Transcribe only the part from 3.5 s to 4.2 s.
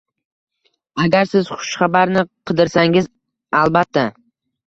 albatta